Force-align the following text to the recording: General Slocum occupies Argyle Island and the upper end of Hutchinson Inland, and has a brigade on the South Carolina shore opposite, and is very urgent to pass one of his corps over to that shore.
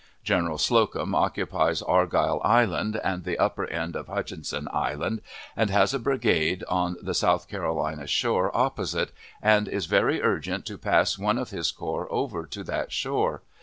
General 0.23 0.57
Slocum 0.57 1.13
occupies 1.13 1.83
Argyle 1.83 2.41
Island 2.43 2.99
and 3.03 3.23
the 3.23 3.37
upper 3.37 3.67
end 3.67 3.95
of 3.95 4.07
Hutchinson 4.07 4.67
Inland, 4.73 5.21
and 5.55 5.69
has 5.69 5.93
a 5.93 5.99
brigade 5.99 6.63
on 6.67 6.95
the 7.03 7.13
South 7.13 7.47
Carolina 7.47 8.07
shore 8.07 8.49
opposite, 8.57 9.11
and 9.43 9.67
is 9.67 9.85
very 9.85 10.19
urgent 10.19 10.65
to 10.65 10.79
pass 10.79 11.19
one 11.19 11.37
of 11.37 11.51
his 11.51 11.71
corps 11.71 12.07
over 12.09 12.47
to 12.47 12.63
that 12.63 12.91
shore. 12.91 13.43